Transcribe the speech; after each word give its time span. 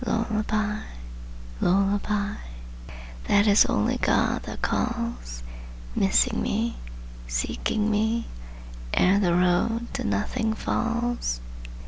Lullabye 0.03 0.81
lullabye 1.61 2.37
That 3.25 3.45
is 3.45 3.65
only 3.67 3.97
God 3.97 4.41
that 4.47 4.63
calls, 4.63 5.43
Missing 5.95 6.41
me, 6.41 6.77
seeking 7.27 7.91
me, 7.91 8.25
Ere 8.95 9.19
the 9.19 9.35
road 9.35 9.93
to 9.93 10.03
nothing 10.03 10.55
falls! 10.55 11.39